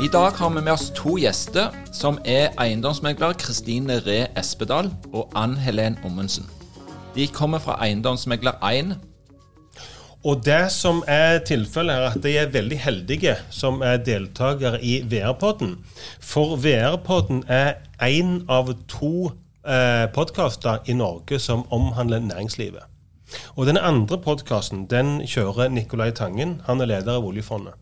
[0.00, 5.34] I dag har vi med oss to gjester, som er eiendomsmegler Kristine Re Espedal og
[5.36, 6.46] Ann Helen Ommundsen.
[7.12, 8.94] De kommer fra Eiendomsmegler1.
[10.24, 15.02] Og det som er tilfellet, er at de er veldig heldige som er deltakere i
[15.04, 15.76] VR-podden.
[16.16, 19.34] For VR-podden er én av to
[19.66, 22.88] eh, podkaster i Norge som omhandler næringslivet.
[23.52, 26.62] Og den andre podkasten den kjører Nicolai Tangen.
[26.64, 27.76] Han er leder av oljefondet.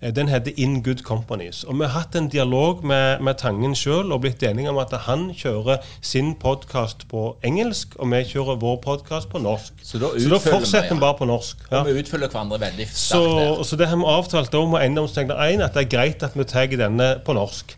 [0.00, 1.64] Eh, den heter In Good Companies.
[1.64, 4.94] Og Vi har hatt en dialog med, med Tangen sjøl og blitt enige om at
[5.06, 9.82] han kjører sin podkast på engelsk, og vi kjører vår podkast på norsk.
[9.82, 11.66] Så da, så da fortsetter vi bare på norsk.
[11.70, 11.82] Ja.
[11.82, 12.98] Og vi utfyller hverandre veldig sterkt.
[12.98, 16.48] Så, så, det har vi avtalt om Eiendomstegner 1, at det er greit at vi
[16.48, 17.76] tar denne på norsk.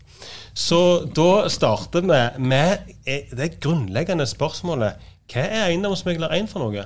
[0.55, 0.81] Så
[1.15, 2.93] da starter vi med
[3.35, 5.01] det grunnleggende spørsmålet.
[5.31, 6.85] Hva er Eiendomsmegler 1 for noe?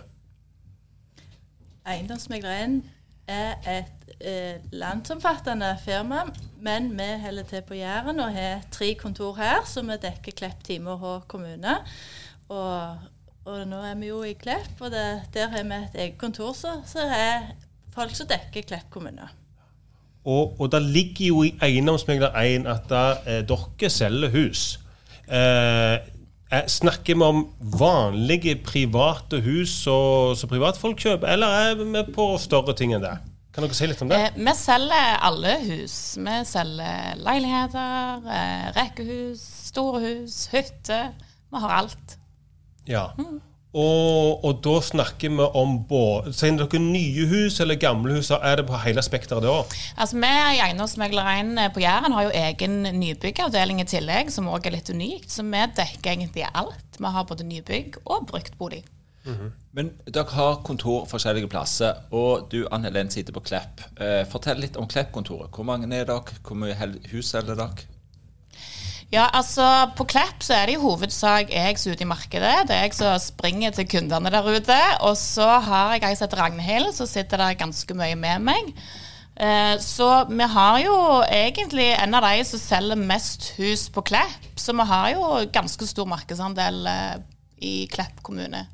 [1.89, 2.81] Eiendomsmegler 1
[3.29, 6.23] er et eh, landsomfattende firma,
[6.61, 10.63] men vi holder til på Jæren og har tre kontor her, så vi dekker Klepp,
[10.63, 11.79] Time og kommune.
[12.49, 12.97] Og,
[13.45, 16.53] og, nå er vi jo i Klepp, og det, der har vi et eget kontor,
[16.53, 17.53] så er
[17.93, 19.29] folk som dekker Klepp kommune.
[20.27, 24.79] Og, og det ligger jo i Eiendomsmegler 1 at da, eh, dere selger hus.
[25.31, 25.95] Eh,
[26.51, 27.45] eh, snakker vi om
[27.79, 33.15] vanlige private hus som privatfolk kjøper, eller er vi på større ting enn det?
[33.53, 34.19] Kan dere si litt om det?
[34.19, 35.97] Eh, vi selger alle hus.
[36.21, 41.13] Vi selger leiligheter, eh, rekkehus, store hus, hytter.
[41.49, 42.17] Vi har alt.
[42.85, 43.11] Ja.
[43.17, 43.39] Mm.
[43.69, 48.31] Og, og, da snakker vi om både Sier dere nye hus eller gamle hus?
[48.33, 49.59] Er det på hele spekteret da?
[49.93, 54.65] Altså, Vi i Eiendomsmegler1 eh, på Jæren har jo egen nybyggavdeling i tillegg, som òg
[54.65, 55.29] er litt unikt.
[55.29, 56.97] Så vi dekker egentlig alt.
[56.97, 58.81] Vi har både nybygg og bruktbolig.
[59.25, 59.51] Mm -hmm.
[59.71, 63.81] Men dere har kontor forskjellige plasser, og du Anne Helen sitter på Klepp.
[64.01, 65.49] Eh, fortell litt om Klepp-kontoret.
[65.55, 66.23] Hvor mange er dere?
[66.43, 66.75] Hvor mye
[67.11, 67.87] hus selger dere?
[69.11, 72.55] Ja, altså På Klepp så er det i hovedsak jeg som er ute i markedet.
[72.67, 74.79] Det er jeg som springer til kundene der ute.
[75.01, 78.73] Og så har jeg ei som heter Ragnhild, som sitter der ganske mye med meg.
[79.39, 84.49] Eh, så vi har jo egentlig en av de som selger mest hus på Klepp.
[84.55, 87.15] Så vi har jo ganske stor markedsandel eh,
[87.65, 88.67] i Klepp kommune.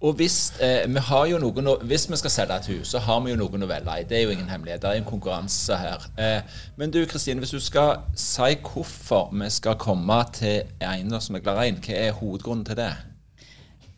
[0.00, 3.20] Og hvis, eh, vi har jo noen, hvis vi skal selge et hus, så har
[3.20, 4.04] vi jo noen å velge i.
[4.08, 4.80] Det er jo ingen hemmelighet.
[4.80, 6.06] Det er en konkurranse her.
[6.16, 6.40] Eh,
[6.76, 11.98] men du Kristine, hvis du skal si hvorfor vi skal komme til Eiendomsmegler 1, hva
[12.06, 12.94] er hovedgrunnen til det?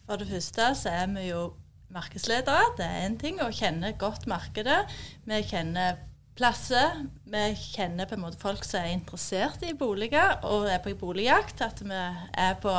[0.09, 1.53] For det første så er vi jo
[1.95, 2.75] markedsledere.
[2.77, 4.83] Det er én ting å kjenne godt markedet.
[5.25, 6.03] Vi kjenner
[6.35, 7.07] plasser.
[7.31, 11.63] Vi kjenner på en måte folk som er interessert i boliger og er på boligjakt.
[11.63, 12.75] At vi er på,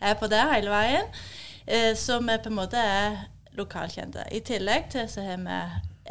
[0.00, 1.10] er på det hele veien.
[1.66, 3.24] Eh, så på en måte er
[3.58, 4.26] lokalkjente.
[4.32, 5.62] I tillegg til så har vi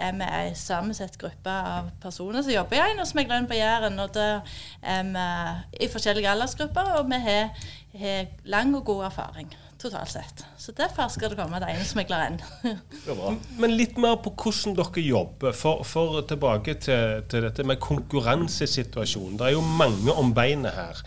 [0.01, 4.00] er vi ei sammensatt gruppe av personer som jobber i eiendomsmegleren på Jæren.
[4.00, 4.41] og det
[4.81, 7.51] er vi i forskjellige aldersgrupper, og vi har,
[8.00, 9.51] har lang og god erfaring
[9.81, 10.45] totalt sett.
[10.57, 12.40] Så derfor skal det komme et eiendomsmegleren.
[13.61, 15.56] Men litt mer på hvordan dere jobber.
[15.57, 19.40] For, for tilbake til, til, dette med konkurransesituasjonen.
[19.40, 21.02] Det er jo mange om beinet her.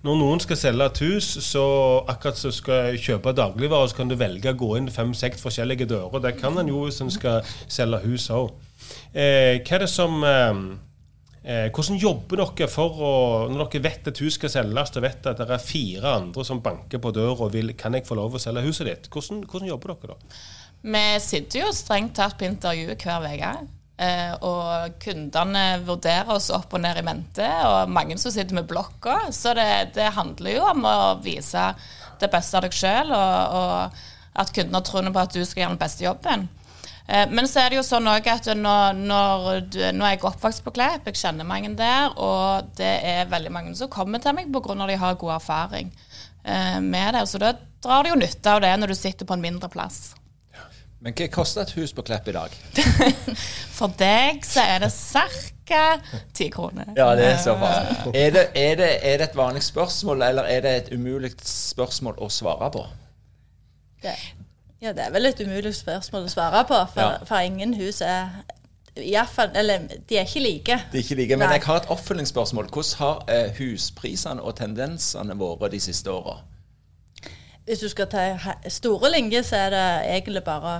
[0.00, 1.62] Når noen skal selge et hus, så
[2.08, 6.22] akkurat så skal kjøpe dagligvarer, så kan du velge å gå inn fem-seks forskjellige dører.
[6.24, 8.54] Det kan en jo hvis en skal selge hus òg.
[9.12, 10.62] Eh, hva er det som eh,
[11.44, 13.10] eh, Hvordan jobber dere for å
[13.52, 16.62] Når dere vet at hus skal selges, og vet at det er fire andre som
[16.64, 19.10] banker på døra og vil Kan jeg få lov å selge huset ditt?
[19.12, 20.40] Hvordan, hvordan jobber dere da?
[20.80, 23.52] Vi sitter jo strengt tatt på intervju hver uke.
[24.00, 28.68] Eh, og kundene vurderer oss opp og ned i mente, og mange som sitter med
[28.70, 29.26] blokka.
[29.34, 31.66] Så det, det handler jo om å vise
[32.20, 34.00] det beste av deg sjøl, og, og,
[34.40, 36.46] at kundene tror på at du skal gjøre den beste jobben.
[37.10, 40.72] Eh, men så er det jo sånn at når, når nå er jeg oppvokst på
[40.78, 44.78] Klepp, jeg kjenner mange der, og det er veldig mange som kommer til meg pga.
[44.80, 45.92] de har god erfaring
[46.44, 47.26] eh, med det.
[47.28, 47.52] Så da
[47.84, 50.14] drar de jo nytte av det når du sitter på en mindre plass.
[51.00, 52.52] Men hva koster et hus på Klepp i dag?
[53.78, 55.84] For deg så er det ca.
[56.36, 56.90] ti kroner.
[56.96, 58.02] Ja, det er såpass.
[58.12, 62.20] Er det, er, det, er det et vanlig spørsmål, eller er det et umulig spørsmål
[62.20, 62.84] å svare på?
[64.02, 64.12] Det,
[64.82, 67.24] ja, det er vel et umulig spørsmål å svare på, for, Ja.
[67.28, 68.42] for ingen hus er
[69.00, 70.76] i hvert fall, Eller de er ikke like.
[70.92, 71.56] De er ikke like, Men Nei.
[71.56, 72.68] jeg har et oppfølgingsspørsmål.
[72.74, 76.40] Hvordan har eh, husprisene og tendensene vært de siste åra?
[77.68, 79.86] Hvis du skal ta store linjer, så er det
[80.16, 80.76] egentlig bare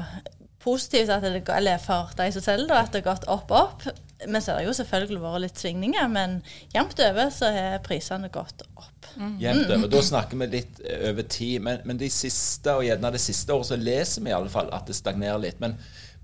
[0.60, 3.84] positivt at det, eller for de som selger, at det har gått opp opp.
[4.28, 6.08] Men så har det jo selvfølgelig vært litt svingninger.
[6.12, 6.40] Men
[6.74, 9.08] jevnt over så har prisene gått opp.
[9.40, 9.88] Jevnt over.
[9.90, 11.64] Da snakker vi litt eh, over tid.
[11.64, 14.68] Men, men de siste, og gjerne det siste året, så leser vi i alle fall
[14.76, 15.60] at det stagnerer litt.
[15.64, 15.78] Men,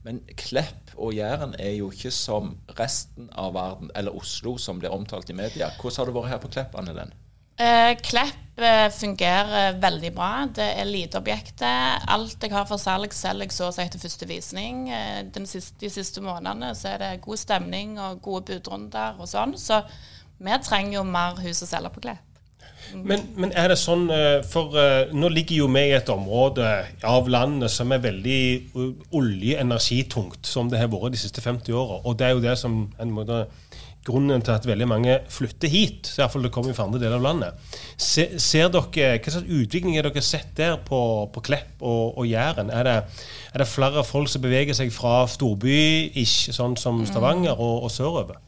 [0.05, 4.93] men Klepp og Jæren er jo ikke som resten av verden, eller Oslo, som blir
[4.93, 5.73] omtalt i media.
[5.81, 7.17] Hvordan har det vært her på Klepp, Anne Den?
[7.57, 10.31] Eh, Klepp eh, fungerer veldig bra.
[10.55, 12.01] Det er lite objekter.
[12.09, 14.87] Alt jeg har for salg, selger jeg så å si til første visning.
[14.91, 19.57] Eh, siste, de siste månedene så er det god stemning og gode budrunder og sånn.
[19.61, 19.83] Så
[20.39, 22.23] vi trenger jo mer hus å selge på Klepp.
[22.95, 26.67] Men, men er det sånn eh, For eh, nå ligger jo vi i et område
[27.09, 28.41] av landet som er veldig
[28.77, 32.01] olje- olje-energitungt, som det har vært de siste 50 åra.
[32.07, 33.47] Og det er jo det som en måte,
[34.07, 36.09] grunnen til at veldig mange flytter hit.
[36.09, 37.77] Så i hvert fall det kommer fra andre deler av landet.
[37.99, 41.01] Se, ser dere, Hva slags utvikling har dere sett der på,
[41.35, 42.71] på Klepp og, og Jæren?
[42.71, 42.97] Er det,
[43.53, 45.79] er det flere folk som beveger seg fra storby,
[46.23, 48.41] ikke sånn som Stavanger, og, og sørover?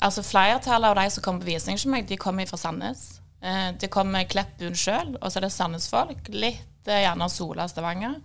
[0.00, 3.20] Altså Flertallet av de som kommer på visning hos meg, de kommer fra Sandnes.
[3.40, 6.30] Eh, det kommer Kleppbuen sjøl, og så er det Sandnes-folk.
[6.32, 8.16] Litt eh, gjerne Sola Stavanger.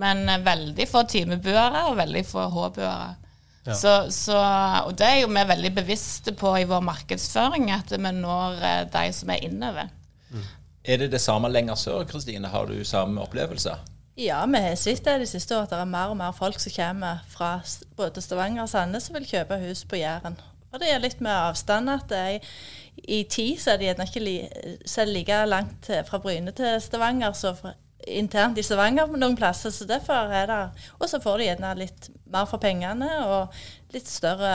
[0.00, 3.12] Men eh, veldig få timebuere og veldig få H-buere.
[3.64, 4.36] Så, så,
[4.84, 8.80] og det er jo vi veldig bevisste på i vår markedsføring, at vi når eh,
[8.92, 9.88] de som er innover.
[10.84, 12.48] Er det det samme lenger sør, Kristine?
[12.52, 13.78] Har du samme opplevelse?
[14.20, 16.60] Ja, vi har sett det de siste årene, at det er mer og mer folk
[16.60, 17.56] som kommer fra
[17.96, 20.36] både Stavanger og Sandnes som vil kjøpe hus på Jæren.
[20.74, 22.44] Og det er litt med avstand at er,
[22.98, 27.58] i tid så er det gjerne ikke like langt fra Bryne til Stavanger som
[28.06, 29.70] internt i Stavanger på noen plasser.
[29.70, 30.60] Så derfor er det
[30.98, 33.54] Og så får de gjerne litt mer for pengene og
[33.94, 34.54] litt større,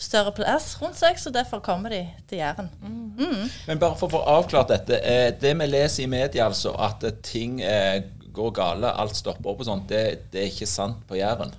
[0.00, 2.70] større plass rundt seg, så derfor kommer de til Jæren.
[2.80, 5.00] Men bare for å få avklart dette.
[5.00, 8.00] Eh, det vi leser i media, altså, at eh, ting eh,
[8.32, 11.52] går gale, alt stopper opp og sånt, det, det er ikke sant på Jæren?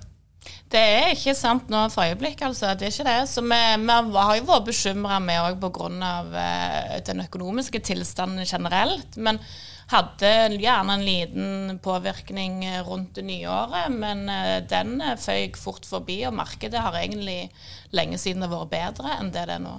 [0.72, 2.72] Det er ikke sant nå for øyeblikk, altså.
[2.74, 3.18] Det er ikke det.
[3.30, 5.90] Så vi, vi har jo vært bekymra med òg pga.
[7.04, 9.18] Den økonomiske tilstanden generelt.
[9.20, 9.38] Men
[9.92, 13.92] hadde gjerne en liten påvirkning eh, rundt det nye året.
[13.92, 17.50] Men eh, den eh, føyk fort forbi, og markedet har egentlig
[17.92, 19.76] lenge siden det vært bedre enn det det er nå.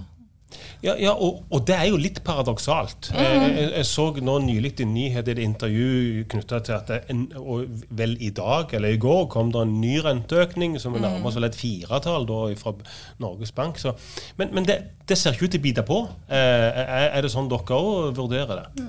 [0.83, 3.11] Ja, ja og, og det er jo litt paradoksalt.
[3.13, 3.19] Mm.
[3.19, 7.23] Eh, Jeg, jeg så nå nylig en nyhet i et intervju knytta til at en,
[7.39, 10.99] og vel i dag eller i går kom det en ny renteøkning som Mm.
[11.03, 12.27] er nærmest vel et firetall
[12.59, 12.73] fra
[13.19, 13.77] Norges Bank.
[13.79, 13.93] Så,
[14.37, 14.77] men men det,
[15.09, 16.01] det ser ikke ut til å bite på.
[16.29, 18.85] Eh, er, er det sånn dere òg vurderer det?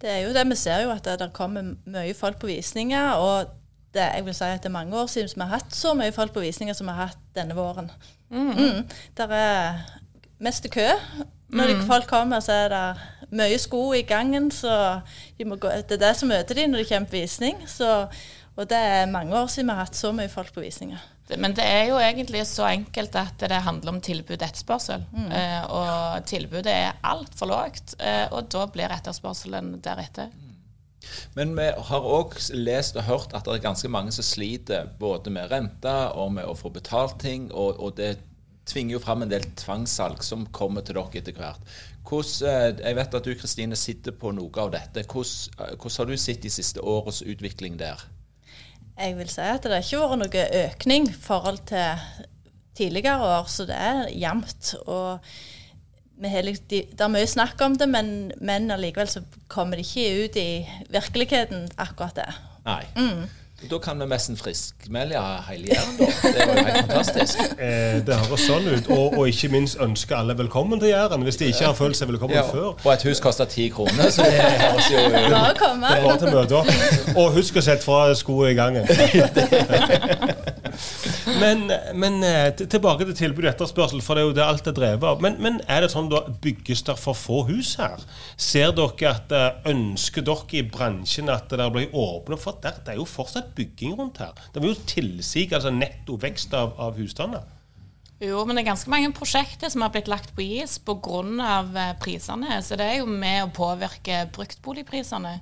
[0.00, 3.14] Det er jo det, Vi ser jo at det, det kommer mye folk på visninger.
[3.16, 3.46] og
[3.94, 6.12] det, jeg vil si at det er mange år siden vi har hatt så mye
[6.12, 7.86] folk på visninger som vi har hatt denne våren.
[8.30, 8.82] Mm.
[9.16, 9.78] Der er
[10.38, 10.86] mest kø.
[11.48, 11.84] Når mm.
[11.86, 14.50] folk kommer, så er det mye sko i gangen.
[14.50, 15.00] så
[15.38, 17.60] de må gå, Det er det som møter de når de kommer på visning.
[17.68, 18.06] Så,
[18.56, 20.98] og det er mange år siden vi har hatt så mye folk på visninger.
[21.38, 25.02] Men det er jo egentlig så enkelt at det handler om tilbud etterspørsel.
[25.02, 25.32] etterspørsel.
[25.34, 30.30] Eh, og tilbudet er altfor lågt, eh, og da blir etterspørselen deretter.
[31.34, 35.30] Men vi har òg lest og hørt at det er ganske mange som sliter både
[35.30, 38.16] med renta og med å få betalt ting, og, og det
[38.66, 41.74] tvinger jo fram en del tvangssalg som kommer til dere etter hvert.
[42.06, 45.06] Hvordan, eh, jeg vet at du Kristine, sitter på noe av dette.
[45.06, 48.02] Hvordan, eh, hvordan har du sett de siste årets utvikling der?
[48.98, 52.00] Jeg vil si at det har ikke vært noe økning i forhold til
[52.74, 54.74] tidligere år, så det er jevnt.
[54.86, 55.20] Har
[56.16, 59.20] det er mye snakk om det, men, men allikevel så
[59.52, 60.48] kommer det ikke ut i
[60.88, 62.30] virkeligheten akkurat det.
[62.64, 62.84] Nei.
[63.70, 66.06] Da kan vi nesten friskmelde hele Jæren, da.
[66.22, 67.38] Det var jo helt fantastisk.
[67.66, 68.88] Eh, det høres sånn ut.
[68.92, 72.10] Og, og ikke minst ønske alle velkommen til Jæren, hvis de ikke har følt seg
[72.10, 72.74] velkommen Ja, før.
[72.84, 75.86] og et hus koster ti kroner, så det høres jo Bare å komme.
[75.88, 77.16] Det er bare til møter.
[77.16, 78.84] Og husk å sette fra skoene i gangen.
[81.26, 81.66] Men,
[81.98, 85.06] men eh, tilbake til tilbud og etterspørsel, for det er jo det alt er drevet
[85.10, 85.22] av.
[85.24, 88.02] Men, men er det sånn da, bygges det for få hus her?
[88.38, 92.94] Ser dere at eh, Ønsker dere i bransjen at det blir åpnet for der, Det
[92.94, 94.38] er jo fortsatt bygging rundt her.
[94.54, 97.44] Det vil jo tilsige altså netto vekst av, av husstander.
[98.22, 101.92] Jo, men det er ganske mange prosjekter som har blitt lagt på is pga.
[102.00, 102.62] prisene.
[102.62, 105.40] Så det er jo med å påvirke bruktboligprisene.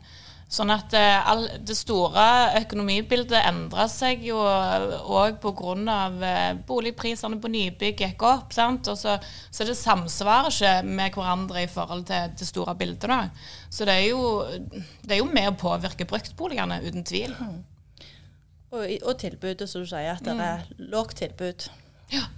[0.54, 2.24] Sånn at eh, all, det store
[2.60, 5.96] økonomibildet endra seg jo òg pga.
[6.28, 8.54] Eh, boligprisene på nybygg gikk opp.
[8.54, 8.86] sant?
[8.92, 9.16] Og så,
[9.50, 13.08] så det samsvarer ikke med hverandre i forhold til det store bildet.
[13.10, 13.24] da.
[13.70, 14.44] Så det er jo,
[15.02, 17.34] det er jo med å påvirke bruktboligene, uten tvil.
[17.34, 17.58] Mm.
[18.74, 20.86] Og, og, tilbudet, som du sier, at det er mm.
[20.94, 21.66] lågt tilbud.
[22.14, 22.28] Ja.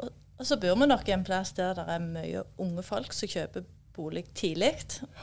[0.00, 3.14] Og, og, så bor vi nok i en plass der det er mye unge folk
[3.14, 3.75] som kjøper bolig
[4.34, 4.74] tidlig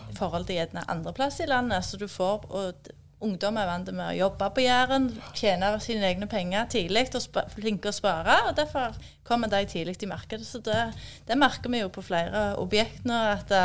[0.10, 1.86] i forhold til gjerne andreplass i landet.
[1.86, 6.28] Så du får og Ungdom er vant med å jobbe på Jæren, tjene sine egne
[6.28, 8.36] penger tidlig og flinke å spare.
[8.50, 10.44] og Derfor kommer de tidlig i markedet.
[10.44, 10.90] Så det,
[11.30, 13.64] det, merker vi jo på flere objekt nå, at det,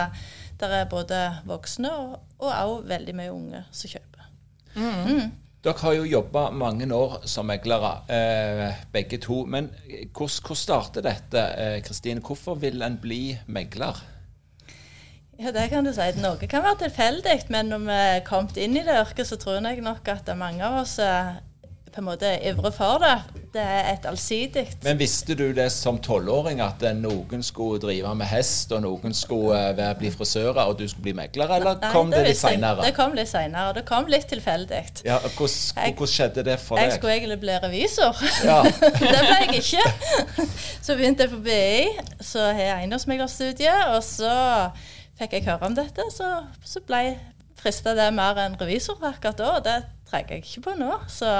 [0.60, 4.30] det er både voksne og òg veldig mye unge som kjøper.
[4.78, 5.02] Mm.
[5.08, 5.28] Mm.
[5.66, 9.42] Dere har jo jobba mange år som meglere, eh, begge to.
[9.46, 9.72] Men
[10.14, 12.22] hvordan starter dette, eh, Kristine?
[12.22, 13.98] Eh, Hvorfor vil en bli megler?
[15.38, 16.06] Ja, det kan du si.
[16.18, 19.60] Noe kan være tilfeldig, men når vi er kommet inn i det yrket, så tror
[19.60, 21.36] jeg nok at mange av oss eh,
[21.94, 23.18] på en måte ivrer for det.
[23.48, 28.28] Det er et allsidig Men visste du det som tolvåring, at noen skulle drive med
[28.28, 32.10] hest, og noen skulle uh, bli frisører, og du skulle bli megler, eller Nei, kom
[32.12, 32.84] det, det litt seinere?
[32.84, 34.82] Det kom litt seinere, det kom litt tilfeldig.
[35.06, 36.90] Ja, hvordan, skjedde det for deg?
[36.90, 38.22] Jeg skulle egentlig bli revisor.
[38.44, 38.60] Ja.
[39.00, 40.46] det ble jeg ikke.
[40.84, 44.30] Så begynte jeg på BI, så har jeg eiendomsmeglerstudiet, og så
[45.18, 46.30] fikk jeg høre om dette, så,
[46.64, 47.18] så ble
[47.58, 49.52] frista det mer enn revisor akkurat da.
[49.58, 50.92] og det trenger jeg ikke på nå.
[51.10, 51.30] Så,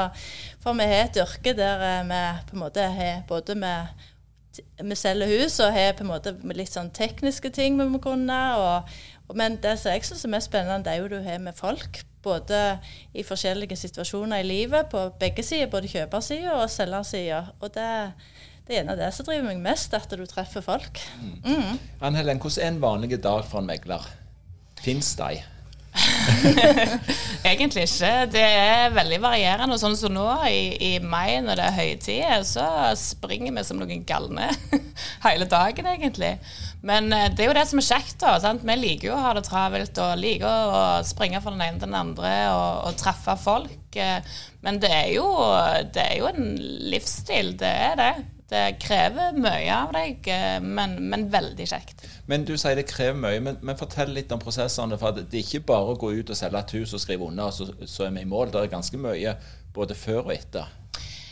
[0.62, 4.06] for vi har et yrke der eh, vi på en måte har både med
[4.58, 8.38] vi selger hus og har på en måte litt sånn tekniske ting vi må kunne.
[8.58, 8.92] Og,
[9.28, 11.54] og, men det som jeg syns er mest spennende, det er jo du har med
[11.58, 12.02] folk.
[12.25, 12.80] Både
[13.14, 15.70] i forskjellige situasjoner i livet, på begge sider.
[15.70, 17.44] Både kjøpersida og selgersida.
[17.61, 17.92] Og det,
[18.68, 21.00] det er en av det som driver meg mest, at du treffer folk.
[21.22, 21.37] Mm.
[21.46, 21.78] Mm.
[22.04, 24.04] Ann Helen, hvordan er en vanlig dag for en megler?
[24.84, 25.38] Fins de?
[27.48, 28.10] Egentlig ikke.
[28.30, 29.78] Det er veldig varierende.
[29.80, 34.04] Sånn som nå, i, i mai når det er høytid, så springer vi som noen
[34.08, 34.50] galne
[35.26, 36.34] hele dagen, egentlig.
[36.84, 38.18] Men eh, det er jo det som er kjekt.
[38.20, 38.68] da, sant?
[38.68, 41.88] Vi liker jo å ha det travelt og liker å springe fra den ene til
[41.88, 43.78] den andre og, og treffe folk.
[43.96, 45.28] Eh, men det er, jo,
[45.94, 46.52] det er jo en
[46.92, 48.16] livsstil, det er det.
[48.49, 52.07] Det krever mye av deg, eh, men, men, veldig kjekt.
[52.31, 54.97] Men Du sier det krever mye, men, men, fortell litt om prosessene.
[54.99, 57.52] for Det er ikke bare å gå ut og selge et hus og skrive under,
[57.52, 58.52] så, så er vi i mål.
[58.52, 59.37] Det er ganske mye
[59.76, 60.71] både før og etter.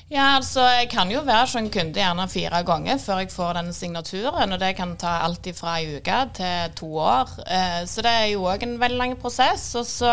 [0.07, 3.73] Ja, altså Jeg kan jo være som kunde gjerne fire ganger før jeg får den
[3.73, 4.53] signaturen.
[4.53, 7.33] Og det kan ta alt fra ei uke til to år.
[7.47, 9.73] Eh, så det er jo òg en veldig lang prosess.
[9.75, 10.13] Og så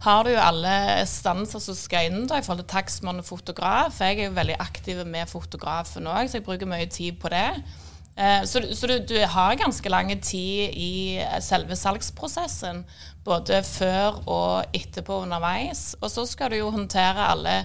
[0.00, 4.00] har du jo alle stanser som skal inn da, i forhold til takstmann og fotograf.
[4.00, 7.48] Jeg er jo veldig aktiv med fotografen òg, så jeg bruker mye tid på det.
[8.16, 12.82] Eh, så, så du, du, har ganske lang tid i selve salgsprosessen,
[13.24, 15.94] både før og etterpå underveis.
[16.00, 17.60] Og så skal du jo håndtere alle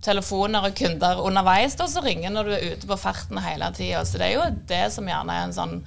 [0.00, 4.04] telefoner og kunder underveis da, som ringer når du er ute på farten hele tida.
[4.06, 5.80] Så det er jo det som gjerne er en sånn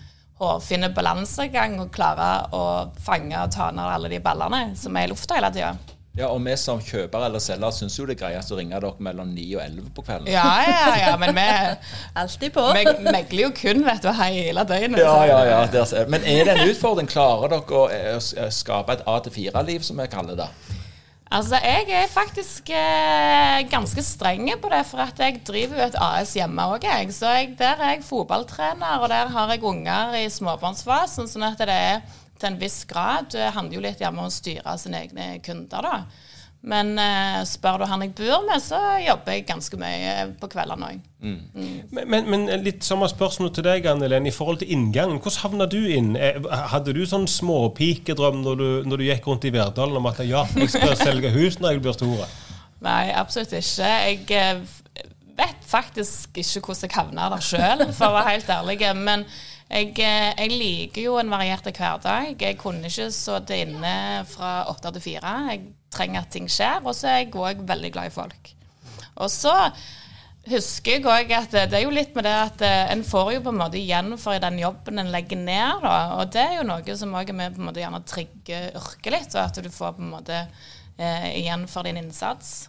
[0.43, 2.63] hårfin balansegang, og klare å
[3.03, 5.73] fange og ta ned alle de ballene som er i lufta hele tida.
[6.13, 8.91] Ja, og vi som kjøper eller selger syns jo det er greiest å ringe dere
[9.01, 10.29] mellom 9 og 11 på kvelden.
[10.29, 11.45] Ja, ja, ja, men vi
[12.21, 12.67] Alltid på.
[12.77, 15.01] Vi megler jo kun vet du, hele døgnet.
[15.01, 15.63] Ja, ja, ja.
[15.81, 17.09] Er, men er det en utfordring?
[17.09, 20.51] Klarer dere å, å skape et A-4-liv, som vi kaller det?
[21.33, 25.95] Altså, Jeg er faktisk eh, ganske streng på det, for at jeg driver jo et
[25.97, 26.85] AS hjemme òg.
[27.09, 31.25] Så jeg, der er jeg fotballtrener, og der har jeg unger i småbarnsfasen.
[31.27, 32.03] sånn at det er
[32.37, 33.31] til en viss grad.
[33.33, 36.03] Det handler jo litt om å styre sine egne kunder, da.
[36.63, 40.93] Men uh, spør du han jeg bor med, så jobber jeg ganske mye på kveldene
[40.93, 41.01] òg.
[41.23, 41.39] Mm.
[41.55, 42.05] Mm.
[42.07, 44.27] Men, men, litt samme spørsmål til deg, Annelen.
[44.27, 46.13] I forhold til inngangen, hvordan havna du inn?
[46.15, 46.39] Eh,
[46.71, 50.45] hadde du sånn småpikedrøm når du, når du gikk rundt i Verdalen om at ja,
[50.55, 52.23] jeg skal selge hus når jeg blir stor?
[52.83, 53.91] Nei, absolutt ikke.
[54.07, 55.03] Jeg eh,
[55.39, 58.79] vet faktisk ikke hvordan jeg havna der sjøl, for å være helt ærlig.
[59.03, 59.27] Men
[59.73, 62.35] jeg, eh, jeg, liker jo en variert hverdag.
[62.37, 63.95] Jeg kunne ikke sittet inne
[64.29, 65.33] fra åtte til fire.
[65.49, 65.63] Jeg
[65.93, 66.83] trenger at ting skjer.
[66.85, 68.53] Og så er jeg òg veldig glad i folk.
[69.17, 69.53] Og så
[70.49, 73.43] husker jeg òg at det er jo litt med det at eh, en får jo
[73.45, 75.81] på en måte igjen for den jobben en legger ned.
[75.85, 75.97] Da.
[76.19, 79.11] Og det er jo noe som òg er med på en måte gjerne trigger yrket
[79.15, 80.43] litt, og at du får på en måte
[80.99, 82.67] eh, igjen for din innsats.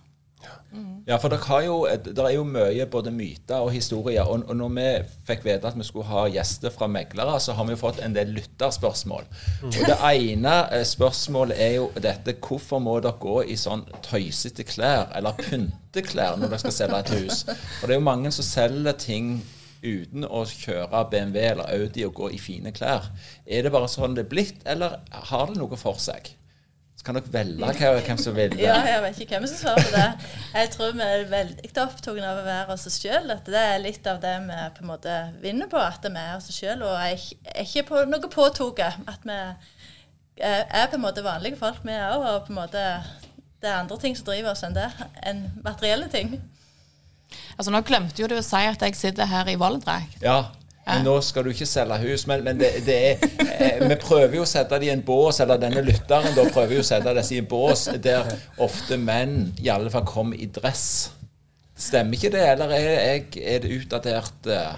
[1.07, 1.75] Ja, for det, har jo,
[2.05, 4.25] det er jo mye både myter og historier.
[4.25, 4.87] Og, og, når vi
[5.29, 8.17] fikk vite at vi skulle ha gjester fra meglere, så har vi jo fått en
[8.17, 9.29] del lytterspørsmål.
[9.69, 14.67] Og det ene eh, spørsmålet er jo dette Hvorfor må dere gå i sånn tøysete
[14.67, 17.45] klær, eller pynteklær, når dere skal selge et hus?
[17.79, 19.37] For det er jo mange som selger ting
[19.85, 23.11] uten å kjøre BMW eller Audi og gå i fine klær.
[23.45, 26.33] Er det bare sånn det er blitt, eller har det noe for seg?
[27.05, 28.61] Kan dere velge hva- hvem som vil det?
[28.65, 30.29] Ja, jeg vet ikke hvem som svarer på det.
[30.55, 33.31] Jeg tror vi er veldig opptatt av å være oss sjøl.
[33.35, 36.37] At det er litt av det vi på en måte vinner på, at vi er
[36.39, 36.83] oss sjøl.
[36.83, 39.03] Og er ikke- ikke på noe påtatt.
[39.07, 39.39] At vi
[40.41, 42.25] er på en måte vanlige folk, vi òg.
[42.35, 43.05] Og på en måte
[43.61, 44.91] det er andre ting som driver oss enn det.
[45.23, 46.41] Enn materielle ting.
[47.59, 50.21] Altså, nå glemte jo du å si at jeg sitter her i Vold-drakt.
[50.23, 50.47] Ja,
[51.05, 52.27] nå skal du ikke selge hus.
[52.31, 55.41] Men, men det, det er, eh, vi prøver jo å sette det i en bås,
[55.45, 58.29] eller denne lytteren da prøver jo å sette disse i en bås der
[58.63, 60.87] ofte menn i alle fall kommer i dress.
[61.75, 64.77] Stemmer ikke det, eller er, jeg, er det utdatert uh,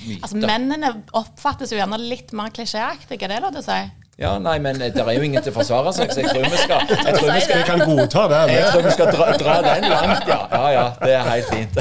[0.00, 0.22] myte?
[0.22, 3.80] Altså, mennene oppfattes jo gjerne litt mer klisjéaktige, er det lov til å si?
[4.18, 6.58] Ja, nei, men det er jo ingen til å forsvare seg, så jeg tror vi
[6.58, 8.40] skal, jeg tror vi skal, Vi kan godta det.
[8.50, 10.38] jeg tror vi skal dra, dra den langt, ja.
[10.50, 11.78] Ja ja, det er helt fint.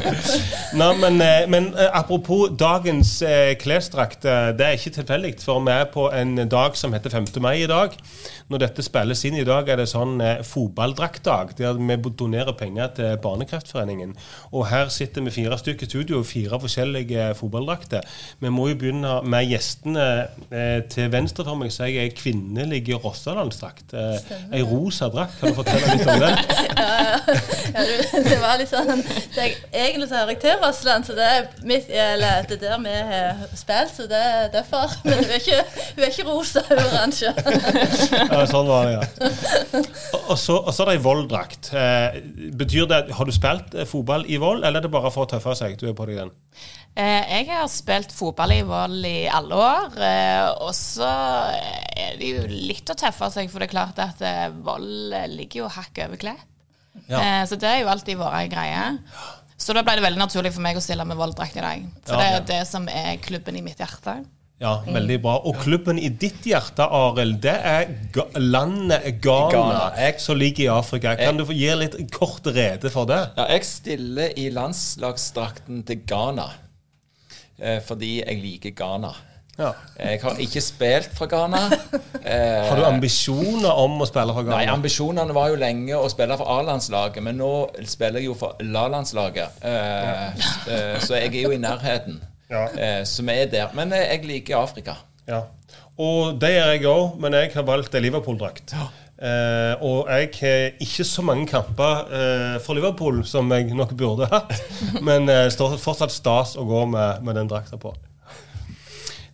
[0.78, 4.22] Nei, men, eh, men eh, apropos dagens eh, klesdrakt.
[4.24, 7.26] eh, Det er ikke tilfeldig, for vi er på en dag som heter 5.
[7.42, 7.98] mai i dag.
[8.46, 12.94] Når dette spilles inn i dag, er det sånn eh, fotballdraktdag, der vi donerer penger
[12.94, 14.14] til Barnekreftforeningen.
[14.54, 18.06] Og her sitter vi fire stykker i studio, fire forskjellige fotballdrakter.
[18.38, 20.06] Vi må jo begynne med gjestene.
[20.52, 23.94] Eh, til venstre for meg så jeg er kvinnelig Rossalandsdrakt.
[23.96, 25.38] Eh, ei rosa drakt.
[25.40, 26.36] Kan du fortelle litt om den?
[27.76, 29.00] Ja, du, det var litt sånn
[29.34, 32.62] det er, Egentlig så hører jeg til Rossland, så det er, mitt, eller, det er
[32.62, 34.94] der vi har spilt, så det er derfor.
[35.06, 35.58] Men hun er ikke,
[35.96, 37.34] hun er ikke rosa, hun er oransje.
[38.36, 39.82] Ja, sånn var det, ja.
[40.22, 41.70] Og, så, og så er det ei Vold-drakt.
[41.76, 42.18] Eh,
[42.56, 45.30] betyr det, Har du spilt eh, fotball i Vold, eller er det bare for å
[45.30, 45.76] tøffe seg?
[45.80, 46.32] Du er på deg den?
[46.96, 51.08] Eh, jeg har spilt fotball i Vold i alle år, eh, og så
[51.92, 55.66] er det jo litt å tøffe seg, for det er klart at eh, Vold ligger
[55.66, 56.46] jo hakk over Klepp.
[57.10, 57.18] Ja.
[57.20, 58.86] Eh, så det er jo alltid vært ei greie.
[59.60, 61.84] Så da ble det veldig naturlig for meg å stille med Vold-drakt i dag.
[62.08, 62.22] For Ja.
[62.22, 64.16] det er det som er klubben i mitt hjerte.
[64.58, 65.34] Ja, veldig bra.
[65.44, 69.92] Og klubben i ditt hjerte, Arild, det er ga landet Ghana, Ghana.
[70.00, 71.14] Jeg- som ligger i Afrika.
[71.20, 73.20] Kan du få gi litt kort rede for det?
[73.36, 76.48] Ja, jeg stiller i landslagsdrakten til Ghana,
[77.86, 79.14] fordi jeg liker Ghana.
[79.56, 79.70] Ja.
[79.96, 81.62] Jeg har ikke spilt fra Ghana.
[82.20, 84.58] Eh, Har du ambisjoner om å spille fra Ghana?
[84.58, 87.52] Nei, ambisjonene var jo lenge å spille for A-landslaget, men nå
[87.88, 89.62] spiller jeg jo for La-landslaget.
[89.64, 92.20] Eh, eh, så jeg er jo i nærheten.
[92.52, 92.66] Ja.
[92.68, 93.72] Eh, så vi er der.
[93.78, 94.98] Men eh, jeg liker Afrika.
[95.26, 95.46] Ja.
[95.96, 98.76] Og det gjør jeg òg, men jeg har valgt en Liverpool-drakt.
[99.16, 104.28] Eh, og jeg har ikke så mange kamper uh, for Liverpool som jeg nok burde
[104.28, 104.52] hatt.
[105.08, 107.94] Men eh, står fortsatt stas å gå med, med den drakta på.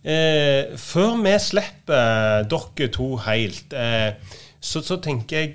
[0.03, 3.75] Eh, før vi slipper dere to helt,
[4.63, 5.51] så, så tenker jeg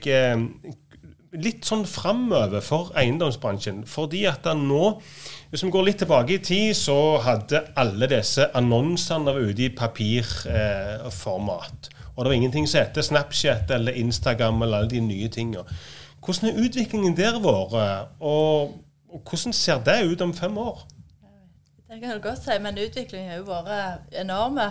[1.37, 3.85] litt sånn framover for eiendomsbransjen.
[3.88, 5.01] Fordi at nå,
[5.53, 9.77] hvis vi går litt tilbake i tid, så hadde alle disse annonsene vært ute i
[9.77, 11.91] papirformat.
[12.18, 15.62] Og det var ingenting som heter Snapchat eller Instagram eller alle de nye tingene.
[16.24, 18.74] Hvordan er utviklingen der vært, og,
[19.09, 20.81] og hvordan ser det ut om fem år?
[21.88, 24.66] Det kan du godt si, men utviklingen har jo vært enorme.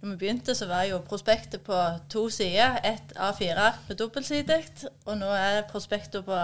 [0.00, 2.78] Når vi begynte, så var jo prospektet på to sider.
[2.84, 4.62] Ett A4-ark med dobbeltsidig,
[5.04, 6.38] og nå er prospektet på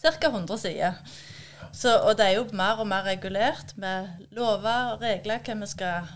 [0.00, 0.32] ca.
[0.32, 0.96] 100 sider.
[1.72, 5.68] Så, og det er jo mer og mer regulert med lover og regler hva vi
[5.76, 6.08] skal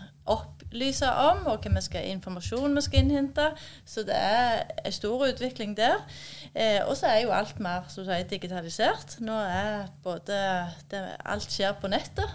[0.65, 3.47] opplyse om, og hva skal, informasjon vi skal innhente.
[3.85, 6.03] Så det er en stor utvikling der.
[6.53, 9.19] Eh, og så er jo alt mer som sier, digitalisert.
[9.23, 10.39] Nå er både
[10.91, 12.31] det, Alt skjer på nettet.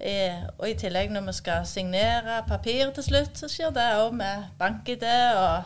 [0.00, 4.14] Eh, og i tillegg når vi skal signere papir til slutt, så skjer det òg
[4.14, 5.04] med bank-ID.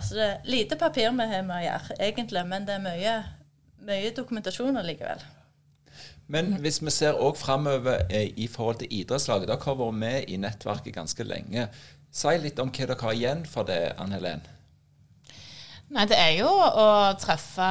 [0.01, 3.21] Så det er lite papir vi har med å gjøre, egentlig, men det er mye,
[3.89, 5.25] mye dokumentasjon allikevel.
[6.33, 10.33] Men hvis vi ser òg framover eh, i forhold til idrettslaget Dere har vært med
[10.33, 11.69] i nettverket ganske lenge.
[12.13, 14.43] Si litt om hva dere har igjen for det, Ann Helen.
[15.93, 16.87] Nei, det er jo å
[17.21, 17.67] treffe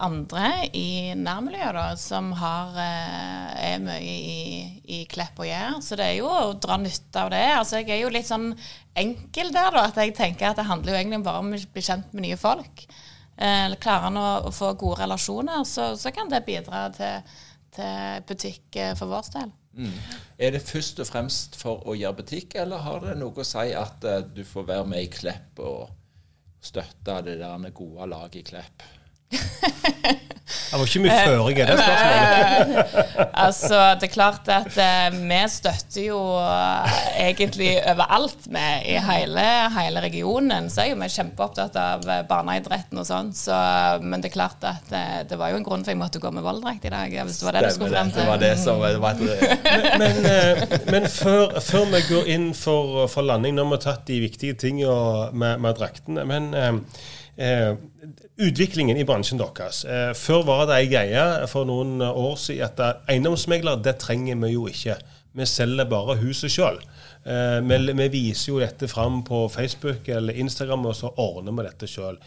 [0.00, 5.76] andre i nærmiljøet, da, som har, eh, er mye i, i Klepp og Jær.
[5.84, 7.44] Så det er jo å dra nytte av det.
[7.58, 8.54] Altså, jeg er jo litt sånn
[8.96, 11.84] enkel der, da, at jeg tenker at det handler jo egentlig bare om å bli
[11.84, 12.86] kjent med nye folk.
[13.36, 17.36] Eh, klarer han å, å få gode relasjoner, så, så kan det bidra til,
[17.76, 19.52] til butikk eh, for vår del.
[19.72, 19.98] Mm.
[20.38, 23.70] Er det først og fremst for å gjøre butikk, eller har det noe å si
[23.76, 25.92] at eh, du får være med i Klepp og
[26.62, 28.84] støtte det der gode laget i Klepp?
[30.72, 32.98] Det var ikke mye føring i det spørsmålet.
[33.42, 39.44] Altså, det er klart at eh, vi støtter jo eh, egentlig overalt med i hele,
[39.74, 40.68] hele regionen.
[40.72, 43.32] Så er jo vi kjempeopptatt av eh, barneidretten og sånn.
[43.36, 43.56] Så,
[44.04, 46.32] men det er klart at eh, det var jo en grunn for jeg måtte gå
[46.34, 47.16] med volddrakt i dag.
[47.28, 48.30] Hvis det var det du skulle frem det til.
[48.30, 53.08] var det som det var et, Men, eh, men før, før vi går inn for,
[53.12, 56.24] for landing, nå har vi tatt de viktige tingene med, med draktene.
[56.28, 56.72] Men eh,
[57.36, 57.72] eh,
[58.42, 59.84] utviklingen i bransjen deres.
[59.84, 64.40] Eh, før var det ei greie for noen år siden at eh, eiendomsmegler det trenger
[64.44, 64.98] vi jo ikke.
[65.32, 66.80] Vi selger bare huset sjøl.
[67.24, 71.68] Eh, vi, vi, viser jo dette fram på Facebook eller Instagram, og så ordner vi
[71.68, 72.18] dette sjøl.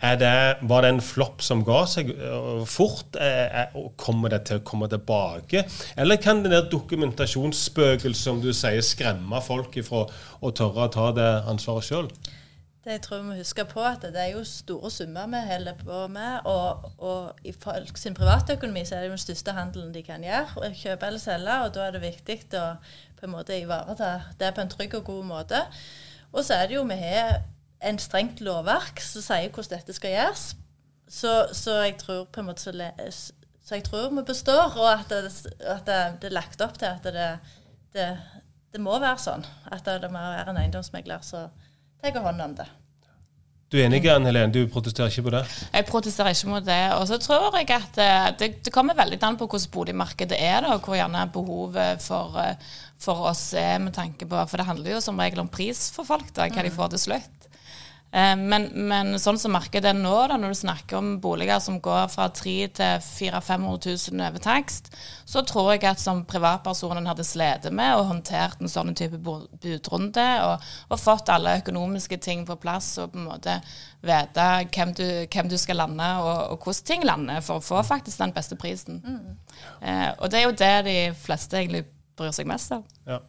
[0.00, 3.18] var det en flopp som ga seg uh, fort?
[3.18, 5.64] Uh, kommer det til å komme tilbake?
[5.96, 10.06] Eller kan det der dokumentasjonsspøkelset som du sier, skremme folk ifra
[10.40, 12.10] å tørre å ta det ansvaret sjøl?
[12.88, 15.74] Det jeg tror vi må huske på at det er jo store summer vi holder
[15.76, 16.46] på med.
[16.48, 20.24] Og, og i folk sin privatøkonomi så er det jo den største handelen de kan
[20.24, 20.70] gjøre.
[20.72, 21.56] Kjøpe eller selge.
[21.64, 22.70] Og da er det viktig å
[23.18, 24.08] på en måte ivareta
[24.40, 25.60] det på en trygg og god måte.
[26.32, 27.42] Og så er det jo vi har
[27.90, 30.48] en strengt lovverk som sier hvordan dette skal gjøres.
[31.08, 35.12] Så, så, jeg tror på en måte så, så jeg tror vi består, og at
[35.12, 37.30] det, at det, det er lagt opp til at det,
[37.92, 38.10] det,
[38.72, 39.44] det må være sånn.
[39.68, 41.52] At det må være en eiendomsmegler som
[42.00, 42.68] tar hånd om det.
[43.68, 44.48] Du er enig, Ann Helene?
[44.48, 45.42] Du protesterer ikke på det?
[45.74, 46.80] Jeg protesterer ikke mot det.
[46.96, 50.62] Og så tror jeg at eh, det, det, kommer veldig an på hvordan boligmarkedet er,
[50.64, 54.70] da, og hvor gjerne behovet for, eh, for oss er med tanke på For det
[54.70, 57.37] handler jo som regel om pris for folk, da, hva de får til slutt.
[58.10, 61.76] Eh, men, men, sånn som markedet er nå, da, når du snakker om boliger som
[61.84, 64.88] går fra 300 til 400 500 000 over takst,
[65.28, 70.26] så tror jeg at som privatpersonen hadde slitt med og håndtert en sånn type budrunde
[70.46, 73.58] og, og, fått alle økonomiske ting på plass og på en måte
[74.04, 77.84] vite hvem du, hvem du skal lande og, og, hvordan ting lander for å få
[77.84, 79.02] faktisk den beste prisen.
[79.04, 79.64] Mm.
[79.82, 81.84] Eh, og det er jo det de fleste egentlig
[82.18, 82.86] bryr seg mest om.
[83.08, 83.20] Ja.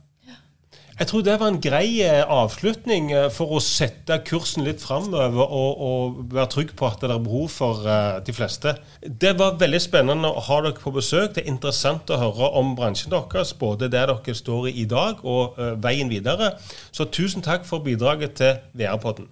[0.99, 5.45] Jeg tror det var en grei eh, avslutning eh, for å sette kursen litt framover
[5.45, 8.73] og, og, være trygg på at det er behov for uh, de fleste.
[9.07, 11.37] Det var veldig spennende å ha dere på besøk.
[11.37, 15.23] Det er interessant å høre om bransjen deres, både der dere står i i dag
[15.23, 16.53] og veien videre.
[16.91, 19.31] Så tusen takk for bidraget til VR-podden.